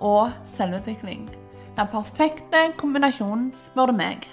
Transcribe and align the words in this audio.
og 0.00 0.30
selvutvikling. 0.46 1.28
Den 1.78 1.88
perfekte 1.92 2.64
kombinasjonen, 2.78 3.52
spør 3.56 3.92
du 3.92 3.98
meg. 3.98 4.26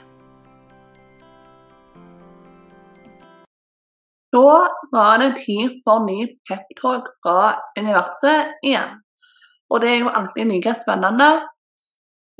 Da 4.35 4.53
var 4.91 5.19
det 5.21 5.37
tid 5.45 5.79
for 5.85 6.03
ny 6.05 6.25
peptalk 6.49 7.07
fra 7.23 7.53
universet 7.77 8.55
igjen. 8.65 8.97
Og 9.69 9.81
det 9.81 9.91
er 9.91 10.01
jo 10.03 10.13
alltid 10.17 10.49
like 10.49 10.73
spennende 10.77 11.29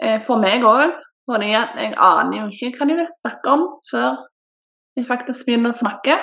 eh, 0.02 0.20
for 0.26 0.41
meg 0.41 0.66
òg, 0.68 0.98
fordi 1.30 1.54
jeg 1.54 1.94
aner 2.10 2.38
jo 2.40 2.49
ikke 2.49 2.73
hva 2.77 2.90
de 2.90 2.98
vil 2.99 3.13
snakke 3.21 3.54
om 3.54 3.63
før 3.91 4.20
de 4.96 5.05
faktisk 5.07 5.48
begynner 5.48 5.73
å 5.73 5.80
snakke. 5.80 6.20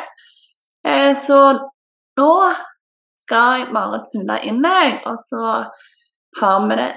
Eh, 0.87 1.15
så 1.19 1.41
nå 2.21 2.35
skal 3.23 3.69
bare 3.75 4.03
tune 4.11 4.39
inn, 4.49 4.65
og 5.07 5.17
så 5.23 5.63
har 6.41 6.69
vi 6.69 6.77
det 6.77 6.93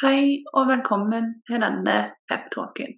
Hei 0.00 0.20
og 0.56 0.64
velkommen 0.70 1.26
til 1.44 1.60
denne 1.60 1.96
peptalken. 2.28 2.94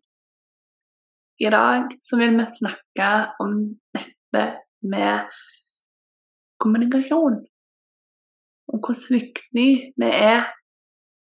I 1.42 1.50
dag 1.50 1.96
så 1.98 2.18
vil 2.20 2.36
vi 2.38 2.44
snakke 2.54 3.08
om 3.42 3.56
dette 3.96 4.44
med 4.86 5.34
kommunikasjon. 6.62 7.40
Og 8.70 8.78
hvor 8.78 9.00
viktig 9.18 9.70
det 9.98 10.12
er 10.14 10.46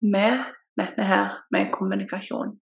med 0.04 0.44
dette 0.76 1.08
her 1.08 1.40
med 1.50 1.72
kommunikasjon. 1.72 2.61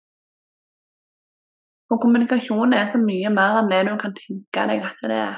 For 1.95 2.01
kommunikasjon 2.03 2.73
er 2.75 2.89
så 2.91 2.99
mye 2.99 3.29
mer 3.31 3.61
enn 3.61 3.69
det 3.71 3.77
du 3.87 3.93
kan 3.95 4.11
tenke 4.17 4.63
deg 4.67 4.81
at 4.83 5.03
det 5.07 5.15
er. 5.15 5.35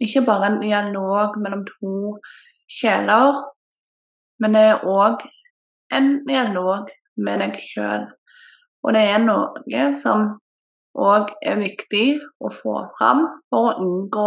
Ikke 0.00 0.22
bare 0.24 0.46
en 0.48 0.62
dialog 0.62 1.34
mellom 1.36 1.66
to 1.66 2.14
sjeler, 2.72 3.42
men 4.40 4.56
det 4.56 4.62
er 4.70 4.86
òg 4.88 5.20
en 5.92 6.08
dialog 6.24 6.88
med 7.20 7.44
deg 7.44 7.60
sjøl. 7.60 8.08
Og 8.80 8.96
det 8.96 9.04
er 9.10 9.20
noe 9.26 9.84
som 10.00 10.24
òg 10.96 11.36
er 11.44 11.60
viktig 11.60 12.16
å 12.40 12.48
få 12.48 12.78
fram 12.96 13.26
for 13.52 13.68
å 13.68 13.76
unngå 13.84 14.26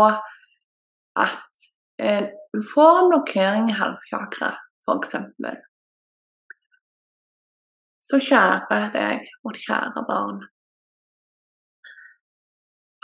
at 1.25 1.65
eh, 1.97 2.30
du 2.53 2.61
får 2.69 3.02
en 3.02 3.13
blokkering 3.15 3.73
i 3.73 3.81
halschakra, 3.81 4.53
f.eks. 4.85 5.17
Så 8.05 8.21
kjære 8.30 8.83
deg, 8.93 9.31
vårt 9.41 9.65
kjære 9.65 10.05
barn. 10.05 10.43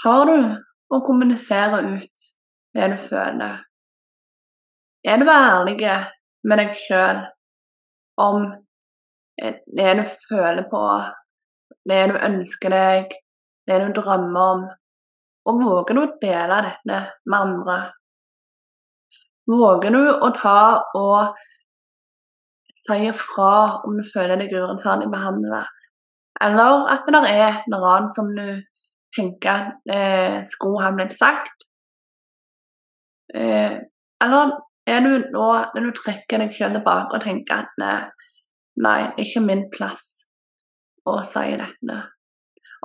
Har 0.04 0.30
du 0.30 0.38
å 0.96 1.02
kommunisere 1.04 1.82
ut 1.84 2.28
det 2.76 2.88
du 2.94 2.98
føler? 3.10 3.58
Er 5.04 5.20
du 5.20 5.28
ærlig 5.32 5.76
med 6.48 6.62
deg 6.62 6.72
sjøl 6.86 7.20
om 8.20 8.46
det 9.40 9.94
du 10.00 10.04
føler 10.30 10.66
på, 10.72 10.84
det 11.90 12.00
du 12.12 12.16
ønsker 12.16 12.76
deg, 12.76 13.16
det 13.68 13.80
du 13.84 13.92
drømmer 14.00 14.54
om. 14.56 14.66
Og 15.50 15.62
våger 15.64 15.96
du 15.96 16.02
å 16.04 16.16
dele 16.22 16.62
dette 16.66 17.00
med 17.26 17.40
andre? 17.40 17.78
Våger 19.50 19.96
du 19.96 20.02
å 20.12 20.32
ta 20.36 20.60
og 20.96 21.40
si 22.78 23.00
ifra 23.10 23.54
om 23.88 23.98
du 24.00 24.06
føler 24.08 24.40
deg 24.40 24.54
urettferdig 24.54 25.10
behandlet? 25.12 25.68
Eller 26.44 26.86
at 26.94 27.08
det 27.08 27.24
er 27.32 27.64
noe 27.72 27.96
annet 27.96 28.16
som 28.16 28.30
du 28.36 28.46
tenker 29.16 29.74
eh, 29.90 30.40
skulle 30.48 30.84
han 30.84 30.98
blitt 31.00 31.16
sagt? 31.18 31.66
Eh, 33.34 33.76
eller 34.24 34.56
er 34.90 35.04
du 35.06 35.12
nå 35.34 35.50
når 35.76 35.86
du 35.86 36.00
trekker 36.00 36.42
deg 36.42 36.56
selv 36.58 36.80
tilbake 36.80 37.18
og 37.18 37.26
tenker 37.26 37.66
at 37.66 38.16
Nei, 38.80 39.10
ikke 39.20 39.42
min 39.44 39.66
plass 39.74 40.22
å 41.10 41.18
si 41.28 41.52
dette. 41.60 41.98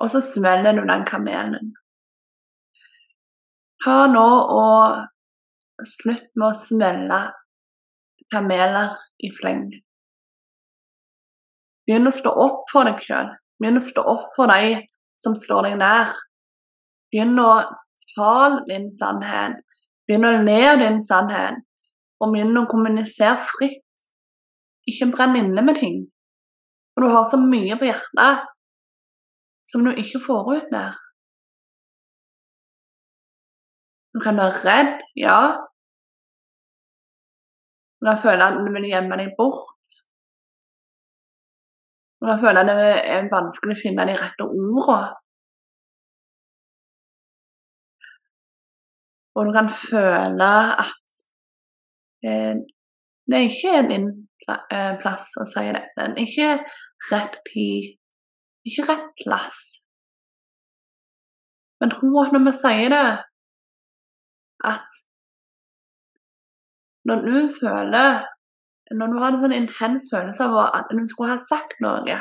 Og 0.03 0.11
så 0.11 0.19
smeller 0.25 0.75
du 0.75 0.83
den 0.89 1.05
kamelen. 1.07 1.71
Ta 3.85 4.09
nå 4.11 4.27
og 4.57 5.85
slutt 5.87 6.31
med 6.35 6.49
å 6.49 6.59
smelle 6.59 7.21
kameler 8.33 8.97
i 9.23 9.31
fleng. 9.37 9.69
Begynn 11.85 12.09
å 12.09 12.15
stå 12.17 12.33
opp 12.33 12.65
for 12.73 12.89
deg 12.89 13.03
sjøl. 13.05 13.31
Begynn 13.61 13.79
å 13.79 13.85
stå 13.85 14.03
opp 14.15 14.31
for 14.39 14.51
de 14.51 14.81
som 15.25 15.37
slår 15.39 15.71
deg 15.71 15.79
nær. 15.81 16.13
Begynn 17.13 17.39
å 17.41 17.51
tale 18.15 18.65
din 18.69 18.91
sannhet. 18.99 19.61
Begynn 20.07 20.29
å 20.29 20.35
le 20.45 20.61
din 20.83 21.01
sannhet. 21.05 21.63
Og 22.21 22.33
begynn 22.35 22.61
å 22.61 22.69
kommunisere 22.71 23.41
fritt 23.49 23.81
ikke 24.91 25.11
brenn 25.15 25.39
inne 25.41 25.65
med 25.65 25.79
ting. 25.81 26.03
For 26.95 27.05
du 27.05 27.13
har 27.13 27.25
så 27.29 27.41
mye 27.41 27.77
på 27.81 27.89
hjertet 27.89 28.45
som 29.71 29.85
du 29.85 29.91
ikke 29.97 30.21
får 30.23 30.51
ut 30.55 30.69
der. 30.73 30.99
Du 34.15 34.21
kan 34.23 34.39
være 34.39 34.61
redd, 34.63 35.01
ja. 35.19 35.39
Du 37.99 38.07
kan 38.07 38.21
føle 38.23 38.47
at 38.47 38.61
du 38.61 38.69
vil 38.77 38.87
gjemme 38.87 39.19
deg 39.19 39.33
bort. 39.39 39.95
Du 42.25 42.31
kan 42.31 42.41
føle 42.41 42.65
at 42.65 42.71
det 42.71 42.91
er 43.13 43.27
vanskelig 43.29 43.77
å 43.77 43.83
finne 43.83 44.07
de 44.09 44.17
rette 44.17 44.47
ordene. 44.49 44.99
Og 49.35 49.49
du 49.49 49.51
kan 49.53 49.69
føle 49.69 50.53
at 50.85 51.19
eh, 52.25 52.55
det 53.29 53.37
er 53.37 53.51
ikke 53.51 53.81
din 53.91 54.09
Eh, 54.45 54.93
plass 55.01 55.31
å 55.41 55.47
si 55.49 55.65
dette. 55.73 56.09
Ikke 56.21 56.49
rett 57.11 57.39
tid, 57.49 57.95
ikke 58.69 58.85
rett 58.91 59.07
plass. 59.23 59.63
Men 61.81 61.95
tro 61.95 62.11
at 62.21 62.35
når 62.35 62.45
vi 62.45 62.53
sier 62.59 62.93
det, 62.93 63.07
at 64.69 65.01
når 67.09 67.25
du 67.25 67.39
føler 67.57 68.21
Når 68.93 69.13
du 69.13 69.19
har 69.19 69.33
en 69.33 69.41
sånn 69.41 69.57
intens 69.57 70.11
følelse 70.13 70.45
av 70.45 70.59
at 70.67 70.91
du 70.93 71.07
skulle 71.09 71.33
ha 71.33 71.41
sagt 71.41 71.79
noe, 71.81 72.19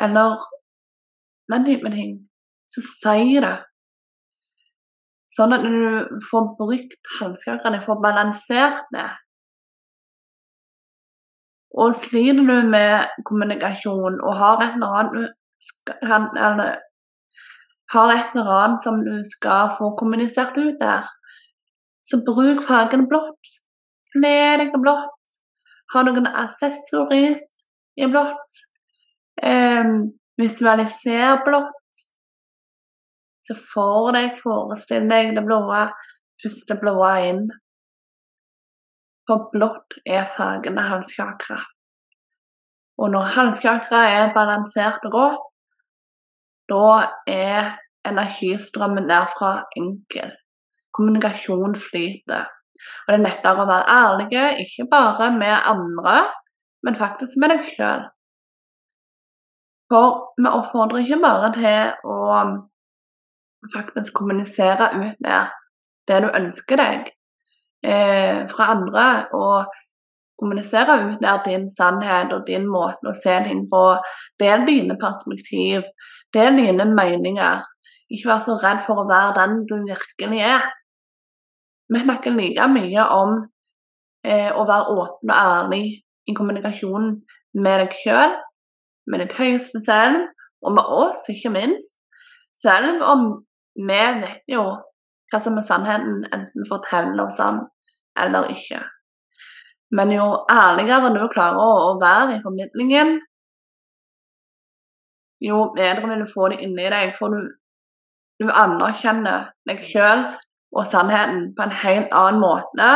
eller 0.00 0.44
den 1.50 1.66
type 1.66 1.90
ting, 1.90 2.12
så 2.70 2.84
si 2.86 3.40
det. 3.42 3.56
Sånn 5.30 5.54
at 5.54 5.66
du 5.66 6.22
får 6.30 6.52
brukt 6.58 7.10
hanskene, 7.18 7.82
får 7.82 7.98
balansert 8.02 8.86
det, 8.94 9.08
og 11.78 11.94
sliter 11.94 12.42
du 12.42 12.68
med 12.68 13.22
kommunikasjon 13.28 14.18
og 14.26 14.38
har 14.42 14.62
et 14.64 14.74
eller 14.74 14.94
annet 15.00 15.36
eller, 16.46 16.78
har 17.94 18.12
et 18.14 18.34
eller 18.34 18.50
annet 18.56 18.82
som 18.82 18.98
du 19.06 19.20
skal 19.26 19.74
få 19.78 19.92
kommunisert 19.98 20.58
ut 20.58 20.78
der, 20.80 21.06
så 22.06 22.22
bruk 22.26 22.62
fargen 22.66 23.06
blått. 23.10 23.54
Kle 24.14 24.36
i 24.64 24.70
blått. 24.74 25.36
Ha 25.92 26.02
noen 26.06 26.26
accessories 26.26 27.44
i 27.96 28.06
blått. 28.10 28.60
Um, 29.42 30.12
visualiser 30.40 31.44
blått. 31.46 32.04
Så 33.46 33.56
for 33.72 34.12
deg, 34.14 34.36
forestill 34.38 35.08
deg 35.10 35.34
det 35.34 35.42
blå, 35.46 35.60
pust 36.42 36.68
det 36.70 36.78
blå 36.82 36.94
inn. 37.26 37.48
For 39.26 39.48
blått 39.52 39.98
er 40.06 40.28
fargende 40.36 40.84
halschakra. 40.86 41.58
Og 43.00 43.10
når 43.14 43.32
halschakra 43.34 44.02
er 44.12 44.34
balansert 44.36 45.06
og 45.08 45.14
rå, 45.16 45.28
da 46.70 46.86
er 47.26 47.76
energistrømmen 48.06 49.08
derfra 49.08 49.52
enkel. 49.78 50.34
Kommunikasjon 50.94 51.74
flyter. 51.78 52.48
Og 53.06 53.12
det 53.12 53.18
er 53.18 53.26
lettere 53.26 53.64
å 53.64 53.68
være 53.68 53.96
ærlig, 53.96 54.44
ikke 54.64 54.88
bare 54.90 55.30
med 55.36 55.54
andre, 55.72 56.16
men 56.86 56.98
faktisk 56.98 57.40
med 57.40 57.54
deg 57.54 57.68
sjøl. 57.68 58.08
For 59.90 60.20
vi 60.38 60.50
oppfordrer 60.50 61.02
ikke 61.02 61.22
bare 61.22 61.50
til 61.56 62.06
å 62.06 62.18
faktisk 63.74 64.14
kommunisere 64.16 64.92
ut 64.94 65.18
der 65.24 65.50
det 66.08 66.22
du 66.24 66.30
ønsker 66.30 66.80
deg 66.80 67.10
eh, 67.84 68.46
fra 68.50 68.70
andre, 68.74 69.06
og 69.36 69.70
kommunisere 70.40 70.96
ut 71.04 71.18
der 71.22 71.42
din 71.44 71.68
sannhet 71.70 72.32
og 72.32 72.46
din 72.48 72.66
måte 72.70 73.10
å 73.10 73.16
se 73.16 73.36
ting 73.46 73.66
på. 73.70 73.84
Del 74.40 74.64
dine 74.68 74.96
perspektiv, 75.00 75.84
del 76.34 76.56
dine 76.58 76.88
meninger. 76.88 77.62
Ikke 78.10 78.32
vær 78.32 78.42
så 78.42 78.56
redd 78.62 78.82
for 78.86 79.02
å 79.02 79.08
være 79.10 79.36
den 79.38 79.58
du 79.68 79.76
virkelig 79.84 80.44
er. 80.46 80.66
Vi 81.90 82.00
snakker 82.00 82.30
like 82.30 82.66
mye 82.70 83.06
om 83.14 83.32
eh, 84.24 84.50
å 84.54 84.66
være 84.68 84.94
åpen 84.94 85.32
og 85.32 85.36
ærlig 85.36 85.84
i 86.30 86.34
kommunikasjonen 86.36 87.16
med 87.58 87.80
deg 87.82 87.96
sjøl, 87.98 88.36
med 89.10 89.24
deg 89.24 89.34
høyeste 89.34 89.82
selv, 89.82 90.28
og 90.62 90.76
med 90.76 90.92
oss, 91.02 91.24
ikke 91.32 91.50
minst. 91.54 91.96
Selv 92.54 93.02
om 93.02 93.26
vi 93.74 93.98
vet 94.20 94.46
jo 94.50 94.62
hva 95.30 95.40
som 95.42 95.58
er 95.58 95.66
sannheten, 95.66 96.24
enten 96.30 96.68
forteller 96.68 97.24
oss 97.24 97.38
den 97.40 97.62
eller 98.18 98.50
ikke. 98.52 98.82
Men 99.94 100.12
jo 100.14 100.26
ærligere 100.50 101.10
du 101.14 101.24
klarer 101.32 101.58
å 101.58 101.96
være 101.98 102.36
i 102.36 102.42
formidlingen, 102.44 103.16
jo 105.40 105.70
bedre 105.74 106.10
vil 106.10 106.22
du 106.22 106.30
få 106.30 106.50
det 106.52 106.60
inni 106.66 106.86
deg. 106.92 107.14
For 107.16 107.32
du, 107.32 107.48
du 108.42 108.50
anerkjenner 108.52 109.50
deg 109.66 109.82
sjøl 109.88 110.26
og 110.76 110.90
sannheten 110.90 111.50
på 111.56 111.66
en 111.66 111.74
helt 111.82 112.12
annen 112.14 112.42
måte 112.42 112.90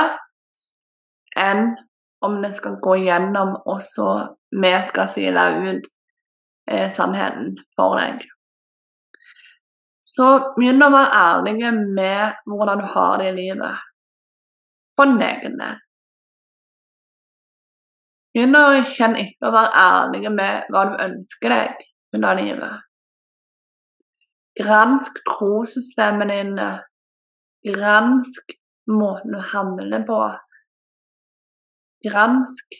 enn 1.39 1.75
om 2.25 2.39
det 2.43 2.55
skal 2.57 2.79
gå 2.81 2.97
gjennom, 3.05 3.57
og 3.67 3.83
så 3.85 4.11
vi 4.55 4.71
skal 4.87 5.11
sile 5.13 5.49
ut 5.67 5.89
eh, 6.71 6.87
sannheten 6.93 7.57
for 7.77 7.99
deg. 7.99 8.23
Så 10.05 10.29
begynn 10.57 10.85
å 10.85 10.93
være 10.95 11.21
ærlig 11.21 11.73
med 11.97 12.39
hvordan 12.49 12.81
du 12.81 12.87
har 12.95 13.19
det 13.21 13.33
i 13.33 13.37
livet. 13.39 13.83
For 14.95 15.11
din 15.11 15.25
egen 15.27 15.59
del. 15.59 15.81
Begynn 18.35 18.59
å 18.59 18.65
kjenne 18.91 19.23
etter 19.23 19.49
og 19.51 19.57
være 19.57 19.85
ærlig 19.85 20.33
med 20.35 20.73
hva 20.75 20.89
du 20.91 20.97
ønsker 21.05 21.55
deg 21.55 21.85
under 22.17 22.39
livet. 22.39 22.83
Gransk 24.59 25.19
trossystemene 25.29 26.41
dine. 26.41 26.69
Gransk 27.65 28.57
måten 28.87 29.33
du 29.33 29.39
handle 29.39 30.01
på. 30.07 30.19
Gransk 32.05 32.77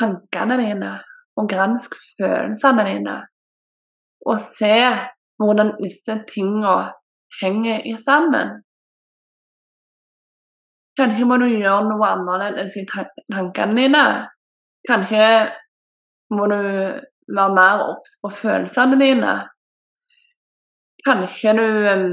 tankene 0.00 0.58
dine, 0.60 0.94
og 1.36 1.48
gransk 1.48 1.94
følelsene 2.18 2.84
dine. 2.88 3.16
Og 4.28 4.40
se 4.44 4.74
hvordan 5.40 5.72
disse 5.80 6.18
tingene 6.28 6.90
henger 7.40 7.86
i 7.88 7.94
sammen. 8.00 8.58
Kanskje 11.00 11.24
må 11.24 11.38
du 11.40 11.46
gjøre 11.48 11.86
noe 11.88 12.10
annerledes 12.12 12.76
i 12.76 12.84
tankene 12.84 13.78
dine. 13.78 14.04
Kanskje 14.88 15.24
må 16.36 16.48
du 16.50 16.60
være 17.30 17.54
mer 17.56 17.86
obs 17.86 18.18
på 18.20 18.32
følelsene 18.42 18.98
dine. 19.00 19.32
Kanskje 21.06 21.56
du 21.56 21.66
um, 21.94 22.10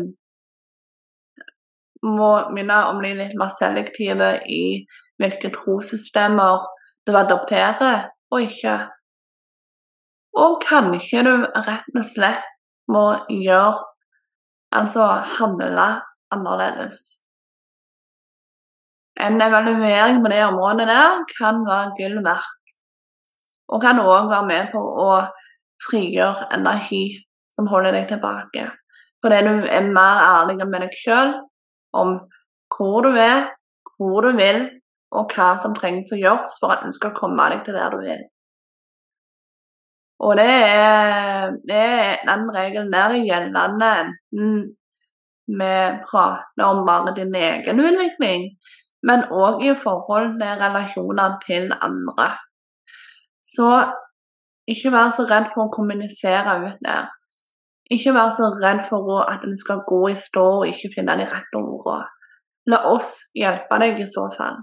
må 2.05 2.31
minne 2.53 2.77
om 2.91 3.01
de 3.03 3.13
litt 3.17 3.35
mer 3.39 3.51
selektive 3.57 4.33
i 4.45 4.85
hvilke 5.21 5.51
trossystemer 5.55 6.65
du 7.07 7.15
adopterer 7.17 8.09
og 8.31 8.43
ikke. 8.43 8.77
Og 10.37 10.59
kanskje 10.61 11.23
du 11.25 11.33
rett 11.55 11.93
og 11.95 12.05
slett 12.05 12.45
må 12.91 13.05
gjøre 13.31 13.87
Altså 14.75 15.05
handle 15.39 15.85
annerledes. 16.35 16.97
En 19.15 19.41
evaluering 19.41 20.19
på 20.23 20.29
det 20.29 20.41
området 20.45 20.87
der 20.89 21.23
kan 21.37 21.61
være 21.69 21.93
gull 21.97 22.17
verdt. 22.25 22.75
Og 23.71 23.81
kan 23.81 23.99
òg 23.99 24.27
være 24.27 24.45
med 24.45 24.67
på 24.73 24.81
å 25.05 25.11
frigjøre 25.87 26.49
energi 26.57 27.05
som 27.51 27.67
holder 27.71 27.95
deg 27.95 28.11
tilbake. 28.11 28.67
Fordi 29.23 29.39
du 29.47 29.65
er 29.77 29.87
mer 29.87 30.21
ærlig 30.27 30.59
med 30.67 30.83
deg 30.83 30.99
sjøl 30.99 31.33
om 32.01 32.17
hvor 32.77 33.05
du 33.05 33.13
er, 33.17 33.51
hvor 33.97 34.25
du 34.25 34.33
vil, 34.37 34.63
og 35.15 35.31
hva 35.33 35.53
som 35.63 35.75
trengs 35.75 36.11
å 36.13 36.19
gjøres 36.19 36.57
for 36.61 36.75
at 36.75 36.83
du 36.85 36.95
skal 36.95 37.15
komme 37.17 37.45
deg 37.53 37.63
til 37.65 37.77
der 37.77 37.93
du 37.93 38.01
vil. 38.03 38.25
Og 40.25 40.33
det 40.39 40.49
er, 40.49 41.53
det 41.69 41.77
er 41.77 42.25
den 42.25 42.47
regelen 42.53 42.91
der 42.93 43.15
gjeldende 43.21 43.91
enten 44.01 44.57
vi 45.47 45.75
prater 46.03 46.65
om 46.65 46.81
bare 46.87 47.13
din 47.15 47.35
egen 47.35 47.79
utvikling, 47.79 48.49
men 49.07 49.23
òg 49.31 49.61
i 49.63 49.75
forhold 49.77 50.33
til 50.41 50.63
relasjoner 50.63 51.37
til 51.45 51.69
andre. 51.71 52.33
Så 53.43 53.69
ikke 54.67 54.91
vær 54.91 55.13
så 55.15 55.23
redd 55.29 55.53
for 55.53 55.67
å 55.67 55.73
kommunisere 55.77 56.57
ut 56.65 56.81
der. 56.83 57.07
Ikke 57.93 58.11
vær 58.15 58.33
så 58.35 58.49
redd 58.59 58.81
for 58.89 59.21
at 59.23 59.45
du 59.47 59.55
skal 59.55 59.83
gå 59.87 60.01
i 60.11 60.15
stå 60.17 60.45
og 60.59 60.67
ikke 60.67 60.91
finne 60.97 61.15
de 61.19 61.27
rette 61.29 61.59
ordene. 61.59 62.07
La 62.67 62.81
oss 62.89 63.29
hjelpe 63.37 63.77
deg 63.79 64.01
i 64.03 64.05
så 64.11 64.25
fall, 64.33 64.57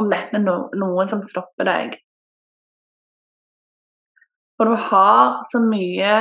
om 0.00 0.06
dette 0.08 0.38
er 0.38 0.44
noe 0.80 1.04
som 1.10 1.20
stopper 1.20 1.68
deg. 1.68 1.98
For 4.56 4.72
du 4.72 4.78
har 4.88 5.42
så 5.50 5.60
mye 5.60 6.14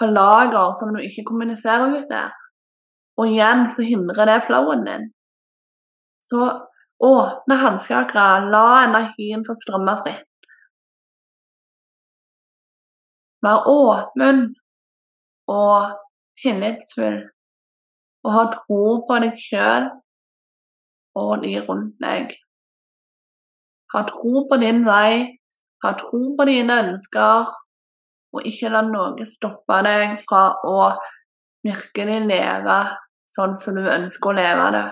på 0.00 0.08
lager 0.10 0.72
som 0.74 0.90
du 0.94 0.98
ikke 1.04 1.28
kommuniserer 1.28 1.94
ut 1.94 2.10
der. 2.10 2.34
Og 3.20 3.30
igjen 3.30 3.68
så 3.70 3.86
hindrer 3.86 4.26
det 4.26 4.40
flowen 4.48 4.82
din. 4.88 5.06
Så 6.18 6.48
åpne 6.98 7.58
halschakra, 7.62 8.26
la 8.50 8.82
energien 8.88 9.46
få 9.46 9.54
strømme 9.62 9.94
fritt. 10.02 10.26
Vær 13.46 13.68
åpen 13.70 14.48
og 15.50 15.96
tillitsfull, 16.40 17.18
og 18.24 18.36
ha 18.36 18.44
tro 18.54 18.82
på 19.08 19.18
deg 19.24 19.36
sjøl 19.40 19.88
og 21.18 21.32
de 21.44 21.56
rundt 21.66 21.96
deg. 22.02 22.34
Ha 23.94 24.04
tro 24.06 24.44
på 24.48 24.58
din 24.62 24.84
vei, 24.86 25.38
ha 25.82 25.94
tro 25.98 26.20
på 26.38 26.46
dine 26.46 26.76
ønsker, 26.84 27.50
og 28.30 28.46
ikke 28.46 28.70
la 28.70 28.84
noe 28.86 29.26
stoppe 29.26 29.80
deg 29.86 30.20
fra 30.22 30.44
å 30.66 30.92
virkelig 31.66 32.20
leve 32.28 32.78
sånn 33.30 33.56
som 33.58 33.78
du 33.78 33.88
ønsker 33.90 34.30
å 34.30 34.36
leve 34.38 34.68
det. 34.76 34.86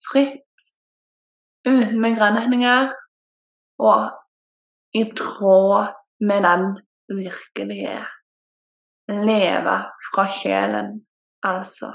Fritt, 0.00 0.64
uten 1.68 2.00
begrensninger 2.00 2.88
og 3.84 4.96
i 4.96 5.04
tråd 5.16 5.92
med 6.24 6.46
den 6.48 6.66
du 7.10 7.18
virkelig 7.20 7.84
er. 7.92 8.08
Leve 9.10 9.76
fra 10.10 10.24
sjelen, 10.30 11.00
altså. 11.46 11.90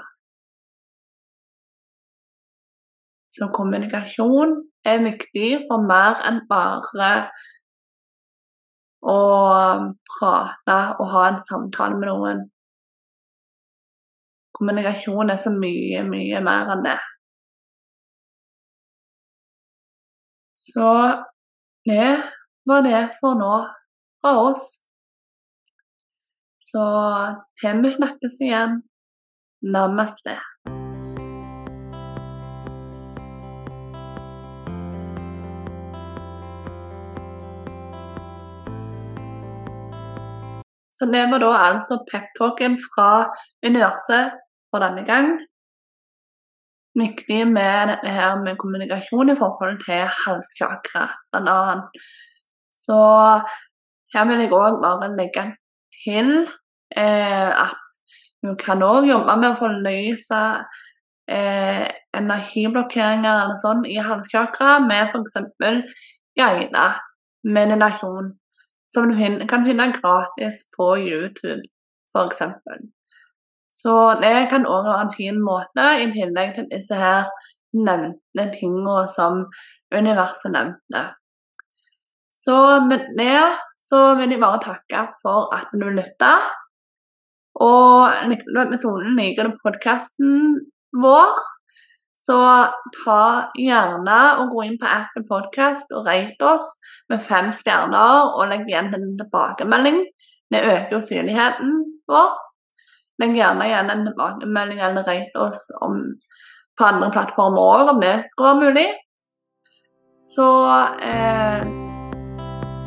Så 3.35 3.49
kommunikasjon 3.55 4.55
er 4.87 5.03
viktig 5.03 5.49
for 5.67 5.83
mer 5.83 6.21
enn 6.27 6.43
bare 6.49 7.15
å 9.05 9.17
prate 10.15 10.77
og 10.99 11.09
ha 11.13 11.25
en 11.29 11.41
samtale 11.47 11.99
med 11.99 12.09
noen. 12.09 12.45
Kommunikasjon 14.55 15.33
er 15.33 15.41
så 15.41 15.51
mye, 15.51 16.05
mye 16.07 16.39
mer 16.45 16.71
enn 16.75 16.85
det. 16.85 16.95
Så 20.55 20.87
det 21.85 22.07
var 22.65 22.87
det 22.87 23.01
for 23.19 23.35
nå 23.37 23.51
fra 24.23 24.37
oss. 24.47 24.84
Så 26.65 26.83
til 27.61 27.81
vi 27.83 27.89
snakkes 27.93 28.39
igjen, 28.41 28.79
namaste. 29.75 30.33
Så 40.95 41.05
det 41.11 41.25
var 41.31 41.43
da 41.43 41.51
altså 41.67 41.99
peptalken 42.09 42.79
fra 42.85 43.09
universet 43.67 44.33
for 44.71 44.81
denne 44.81 45.03
gang. 45.05 45.35
Viktig 46.97 47.41
med 47.51 47.91
dette 47.91 48.15
her 48.15 48.39
med 48.41 48.57
kommunikasjon 48.57 49.33
i 49.33 49.37
forhold 49.37 49.77
til 49.83 50.07
halschakra, 50.23 51.05
bl.a. 51.29 51.59
Så 52.71 52.97
her 54.15 54.27
vil 54.31 54.43
jeg 54.45 54.55
òg 54.55 54.79
bare 54.81 55.11
legge 55.19 55.45
til 56.05 56.31
eh, 56.95 57.49
at 57.49 57.97
du 58.45 58.53
kan 58.61 58.83
òg 58.85 59.09
jobbe 59.09 59.35
med 59.41 59.51
å 59.51 59.59
forløse 59.59 60.41
eh, 61.31 61.85
energiblokkeringer 62.15 63.43
eller 63.43 63.59
sånn 63.59 63.85
i 63.89 63.97
halschakra 63.97 64.77
med 64.85 65.09
f.eks. 65.09 65.39
guidet 66.37 66.89
meditasjon 67.45 68.33
som 68.93 69.09
du 69.09 69.47
kan 69.49 69.65
finne 69.65 69.91
gratis 69.97 70.61
på 70.77 70.93
YouTube, 71.01 71.63
f.eks. 72.13 72.43
Så 73.75 73.95
det 74.21 74.35
kan 74.51 74.67
òg 74.69 74.85
være 74.87 75.01
en 75.07 75.13
fin 75.17 75.41
måte, 75.43 75.87
i 75.99 76.07
tillegg 76.13 76.55
til 76.55 76.69
disse 76.71 76.95
her 76.95 77.27
nevnte 77.75 78.45
tingene 78.53 79.03
som 79.11 79.45
universet 79.91 80.53
nevnte. 80.53 81.01
Så 82.35 82.57
med 82.89 83.07
det 83.17 83.55
så 83.79 84.13
vil 84.19 84.33
jeg 84.33 84.43
bare 84.43 84.63
takke 84.63 85.07
for 85.23 85.51
at 85.55 85.71
du 85.71 85.87
lytta. 85.87 86.35
Og 87.63 88.27
likte 88.29 88.51
du 88.51 88.59
episoden, 88.65 89.13
liker 89.15 89.47
du 89.47 89.59
podkasten 89.63 90.57
vår, 90.99 91.37
så 92.15 92.39
ta 93.03 93.21
gjerne 93.59 94.17
og 94.41 94.51
gå 94.55 94.65
inn 94.65 94.77
på 94.79 94.87
Apple 94.87 95.23
Podcast 95.29 95.91
og 95.95 96.07
rate 96.07 96.47
oss 96.47 96.67
med 97.11 97.23
fem 97.23 97.51
stjerner, 97.55 98.31
og 98.35 98.49
legg 98.51 98.67
igjen 98.67 98.91
en 98.95 99.13
tilbakemelding. 99.19 100.01
Det 100.51 100.63
øker 100.63 101.03
synligheten 101.03 101.79
vår. 102.11 102.35
Legg 103.23 103.35
gjerne 103.39 103.69
igjen 103.69 103.93
en 103.93 104.05
tilbakemelding 104.09 104.83
eller 104.83 105.07
rate 105.07 105.47
oss 105.47 105.69
om, 105.83 106.01
på 106.75 106.87
andre 106.87 107.11
plattformer 107.15 107.71
òg, 107.79 107.95
om 107.95 108.03
det 108.03 108.17
skulle 108.31 108.51
være 108.51 108.63
mulig. 108.67 108.87
Så 110.23 110.51
eh, 111.05 111.84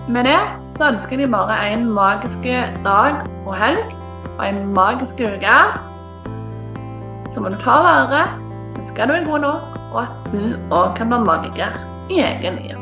med 0.08 0.24
det 0.24 0.38
så 0.68 0.92
ønsker 0.92 1.20
de 1.20 1.28
bare 1.30 1.56
en 1.72 1.86
magisk 1.92 2.44
dag 2.84 3.22
og 3.46 3.54
helg 3.56 3.94
og 4.38 4.44
en 4.48 4.66
magisk 4.74 5.20
uke. 5.20 5.58
Så 7.28 7.42
må 7.44 7.52
du 7.52 7.58
ta 7.60 7.80
vare 7.84 8.26
ønsker 8.78 9.06
du 9.06 9.12
en 9.12 9.26
god 9.26 9.44
dag, 9.44 9.60
og 9.92 10.02
at 10.02 10.32
du 10.32 10.74
òg 10.74 10.94
kan 10.96 11.10
være 11.10 11.24
magiker 11.24 11.78
i 12.10 12.20
egen 12.22 12.60
liv. 12.62 12.76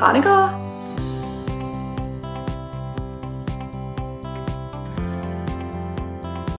Ha 0.00 0.12
det 0.14 0.22
godt. 0.24 0.56